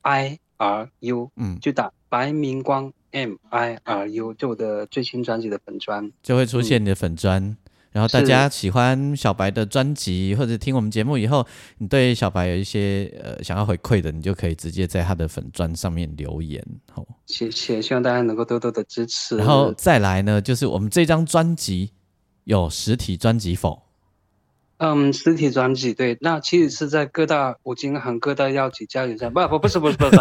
[0.01, 6.11] I R U，嗯，就打白明光 M I R U，就我的最新专辑的粉砖。
[6.23, 7.55] 就会出现你的粉砖。
[7.91, 11.45] 然后大家喜欢小白的专辑，或者听我们节目以后，
[11.77, 16.65] 你对小白有一些呃想要回馈的，你就可以直接在他的粉砖上面留言。
[16.91, 19.37] 好，谢谢，希望大家能够多多的支持。
[19.37, 21.91] 然后再来呢，就是我们这张专辑
[22.45, 23.79] 有实体专辑否？
[24.79, 30.17] 嗯，实体专辑对，那其实是在各大五金行、各大药企加油站，不不不是不是不是，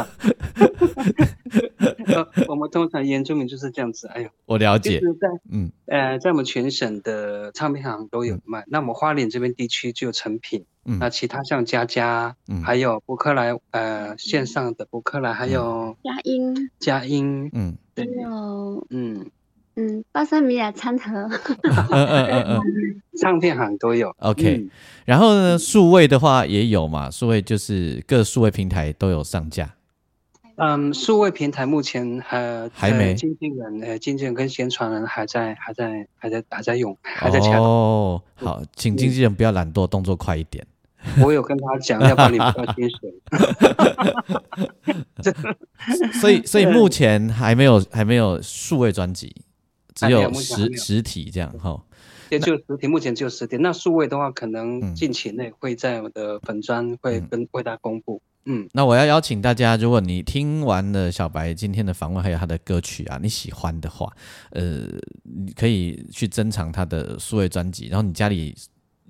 [2.06, 5.70] 呃，我们通常原住民就是这样子，哎呦，我了解，就是在嗯。
[5.86, 8.64] 呃，在我们全省的唱片行都有卖。
[8.66, 10.98] 那我们花莲这边地区就有成品，嗯。
[10.98, 12.62] 那其他像佳佳，嗯。
[12.62, 17.76] 还有博客来，呃，线上的博客来，还有佳音，佳音，嗯。
[17.94, 18.04] 对。
[18.06, 19.30] 还，有嗯，
[19.79, 21.12] 嗯巴塞米亚餐盒，
[21.62, 22.61] 嗯嗯嗯嗯
[23.20, 24.12] 唱片行都有。
[24.18, 24.57] ，OK。
[24.57, 24.70] 嗯
[25.05, 29.74] 然后呢，数位的话也有嘛，数位就是各数位平台都有上架。
[30.57, 37.55] 嗯，数位平台目前还还没呃经纪人呃经纪人跟宣传人还在还在还在还在用还在抢。
[37.62, 40.66] 哦，好，请经纪人不要懒惰，动作快一点。
[41.22, 43.14] 我有跟他讲，要不然你不要薪水。
[46.20, 49.35] 所以，所以目前还没有还没有数位专辑，
[49.99, 51.82] 只有实实体这样哈。
[52.30, 53.57] 也就实体，目前只有实体。
[53.57, 58.20] 那数位的话，可嗯能近期内会在我的粉专会跟为大家公布。
[58.44, 64.11] 嗯，那我要邀请大家，如果你听完了小白今天的访问，还有他的歌曲啊，你喜欢的话，
[64.51, 64.86] 呃，
[65.22, 67.88] 你可以去珍藏他的数位专辑。
[67.88, 68.55] 然后你家里，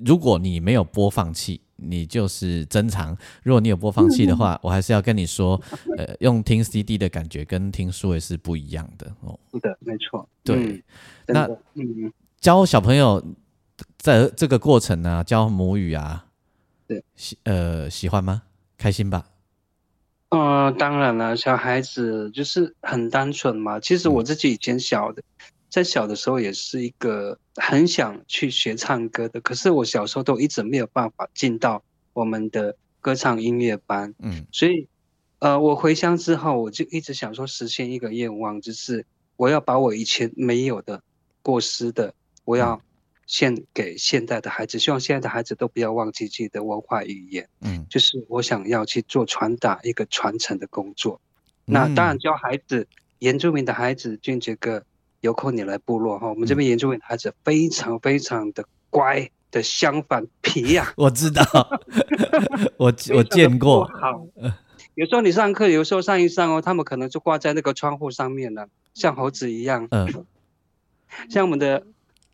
[0.04, 5.60] 如果你没有播放器，你就是珍藏；如果你有播放器的话，我还是要跟你说，
[5.96, 9.38] 呃，用听 CD 的感觉跟听数位是不一样的哦。
[9.52, 10.28] 是的，没错。
[10.44, 10.82] 对嗯
[11.26, 13.24] 那嗯，教小朋友
[13.96, 16.26] 在这个过程呢、教母语啊，
[16.86, 18.42] 对，喜呃喜欢吗？
[18.76, 19.26] 开心吧？
[20.30, 23.80] 呃，当然了，小孩子就是很单纯嘛。
[23.80, 25.22] 其实我自己以前小的，
[25.68, 34.14] 在小的时候也是一个很想去学唱歌的，可是我小时候都一直没有办法进到我们的歌唱音乐班。
[34.18, 34.88] 嗯所以，
[35.40, 39.04] 呃，我回乡之后，我就一直想说实现一个愿望，就是
[39.36, 41.02] 我要把我以前没有的、
[41.42, 42.14] 过失的，
[42.44, 42.80] 我要
[43.26, 44.78] 献给现代的孩子。
[44.78, 51.20] 希望现在的孩子都不要忘记自己的文化语言，嗯，就是我想要去做传达一个传承的工作。
[51.66, 52.88] 那嗯当然教孩子，
[53.18, 54.82] 原住民的孩子，俊杰哥
[55.20, 61.42] 有空你来部落哈，我们这边原住民的孩子非常非常的乖的，相反皮呀、 我知道，
[62.78, 64.26] 我我见过，好，
[64.94, 69.86] 有时候你上课，有时候上一上哦，他们可能就挂在那个窗户上面了，像猴子一样。
[69.90, 70.26] 嗯。
[71.30, 71.84] 像我们的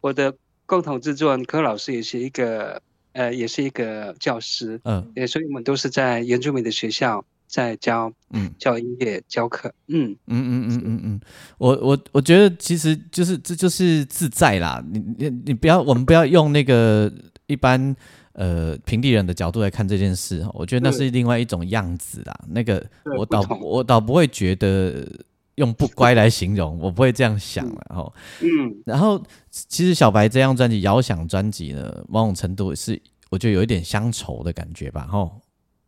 [0.01, 0.35] 我的
[0.66, 2.82] 共同制作人柯老师也是一个
[3.12, 5.12] 呃，也是一个教师，嗯。
[5.14, 8.53] 也所以我们都是在原住民的学校在教嗯。
[8.59, 9.72] 教音乐教课。
[9.88, 11.20] 嗯，嗯嗯嗯嗯嗯，
[11.59, 17.12] 我我我觉得其实就是这就是自在啦，你你你不要，我们不要用那个
[17.47, 17.95] 一般
[18.32, 22.34] 呃平地人的角度来看这件事哦，我觉得那是另外一种样子啦。
[22.49, 22.84] 那个
[23.18, 25.07] 我倒我倒不会觉得
[25.57, 28.12] 用不乖来形容，我不会这样想了哈。
[28.40, 35.40] 嗯，然后其实小白这张专辑《遥想》专辑呢，某种程度是我觉得有一点乡愁的感觉吧，吼。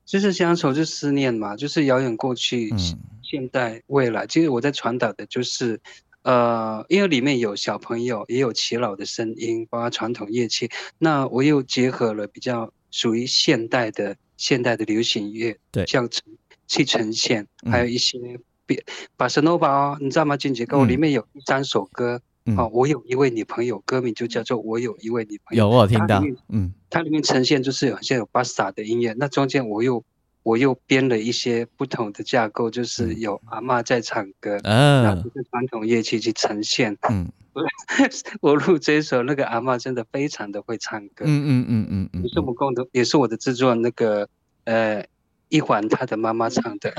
[0.07, 2.99] 就是乡愁，就是思念嘛，就是遥远过去、嗯
[3.29, 4.25] 现代、未来。
[4.29, 5.81] 其实我在传达的就是，
[6.23, 10.71] 呃，因为里面有小朋友，也有耆老的声音，包括传统乐器。
[10.97, 16.23] 那我又结合了比较属于现代的现代的流行乐，对像呈
[16.69, 18.17] 去呈现，嗯还有一些
[18.65, 18.81] 别
[19.17, 20.37] 巴塞诺巴哦，你知道吗？
[20.37, 22.17] 俊杰哥，我里嗯面有三首歌。
[22.17, 22.23] 嗯
[22.57, 25.65] 哦，我有一位女朋友，歌名就叫做《我有一位女朋友》。
[25.69, 26.73] 有我有听到嗯。
[26.91, 30.05] 它里面呈现就是好像有巴萨的音乐，那中间我又
[30.43, 33.21] 我又编了一些不同的架构，就是嗯。
[33.21, 36.97] 有阿嬷在唱歌，拿嗯这个传统乐器去呈现。
[37.11, 37.31] 嗯。
[38.43, 44.29] 我录这一首，那个阿嬷真的非常的会唱歌，嗯嗯嗯嗯嗯也是我们共同，也是我的制作那个
[44.65, 45.03] 呃
[45.49, 46.93] 一环他的妈妈唱的，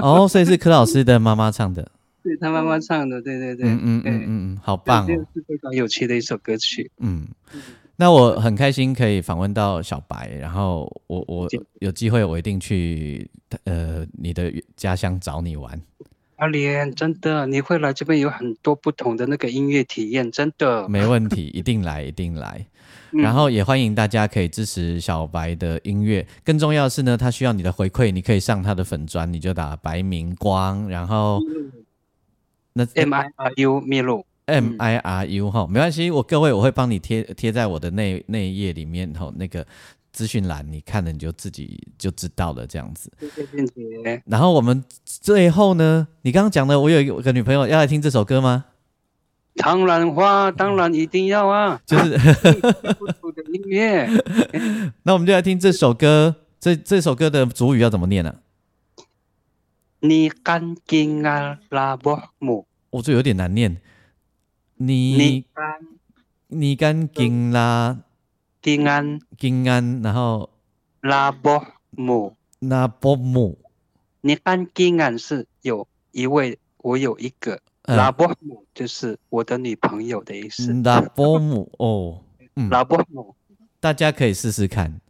[0.00, 1.90] 哦，所以是柯老师的妈妈唱的，
[2.30, 6.90] 是他妈妈唱的，对对对，嗯嗯嗯嗯嗯，好棒哦，这是非常有趣的一首歌曲。
[6.98, 7.26] 嗯。
[7.98, 11.48] 那我很开心可以访问到小白，然后我我
[11.80, 13.26] 有机会我一定去
[13.64, 15.80] 呃你的家乡找你玩。
[16.36, 20.86] 阿莲，真的，你会来这边有很多不同的那个音乐体验，真的。
[20.86, 22.66] 没问题，一定来，一定来。
[23.12, 26.26] 嗯然后也欢迎大家可以支持小白的音乐。
[26.44, 31.40] 更重要的是呢，他需要你的回馈，你可以上他的粉砖，你就打白明光，然后
[32.78, 39.66] 那 M I R U 秘鲁，M I R U 哈，没关系，我各位我会帮你贴贴在我的那那一页里面哈，那个
[40.12, 43.10] 资讯栏，你看了你就自己就知道了这样子。
[43.18, 44.22] 谢谢俊杰。
[44.26, 48.66] 然后我们最后呢，你刚刚讲的，我有一个女朋友要来听这首歌吗？
[49.56, 51.80] 当然花，当然一定要啊！
[51.86, 52.18] 就是，
[52.98, 54.06] 不同的音乐，
[55.04, 56.36] 那我们就来听这首歌。
[56.58, 58.34] 这这首歌的主语要怎么念呢、
[60.00, 63.80] 你干净啊，拉波姆，我这有点难念。
[64.76, 65.80] 你你干
[66.48, 67.98] 你干金啦
[68.60, 70.50] 净安金安，然后
[71.00, 73.58] 拉波姆，拉波姆，
[74.20, 77.60] 你干净安是有一位，我有一个。
[77.82, 77.96] 嗯。
[77.96, 80.72] 拉波姆，就是我的女朋友的意思。
[80.82, 82.22] 拉波姆 哦，
[82.56, 83.34] 嗯，拉波姆，
[83.78, 85.00] 大家可以试试看。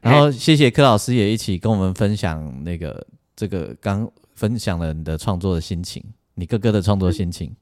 [0.00, 3.06] 然后谢谢柯老师也一起跟我们分享那个
[3.36, 6.02] 这个刚分享了你的创作的心情，
[6.34, 7.54] 你哥哥的创作心情。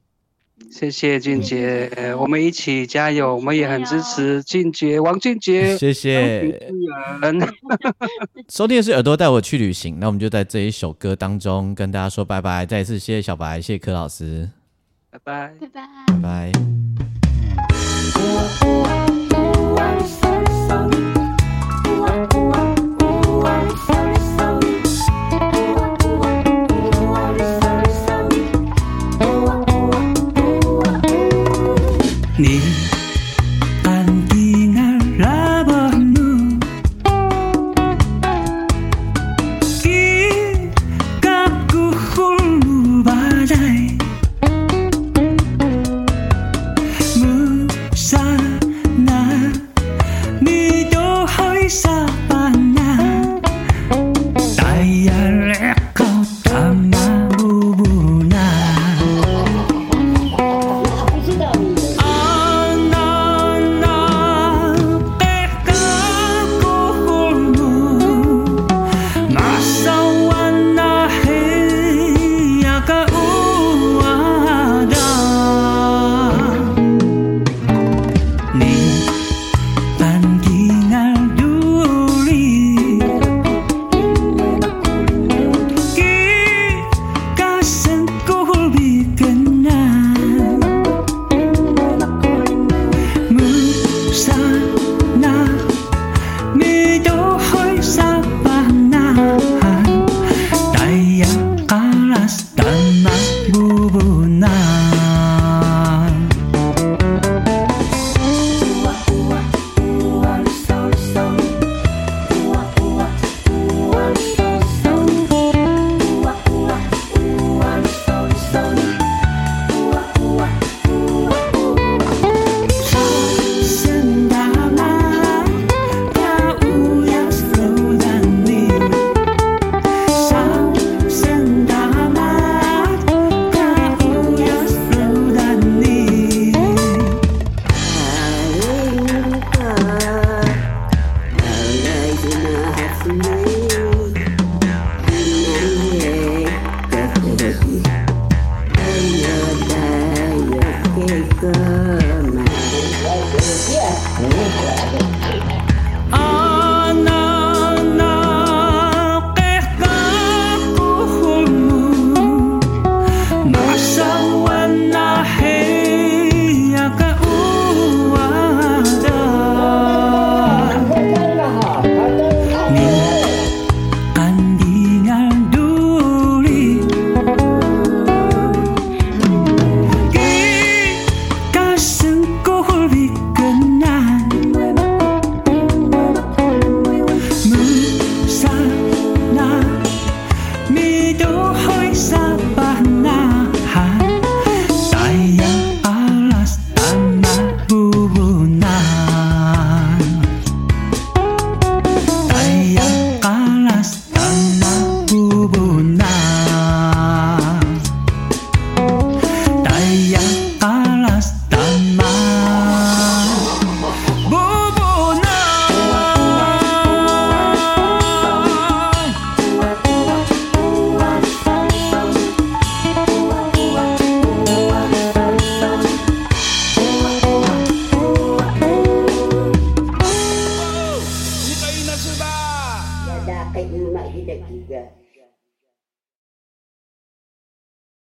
[0.71, 6.71] 谢谢俊杰，我们一起加油，我们也很支持俊杰，王俊杰，谢谢。
[8.49, 12.65] 收听的是耳朵带我去旅行，那我们就在这一首歌当中跟大家说拜拜。
[12.65, 14.49] 再一次谢谢小白，谢谢柯老师，
[15.09, 15.53] 拜拜。
[15.59, 15.81] 拜拜。
[16.07, 16.51] 拜拜。
[32.35, 32.72] 你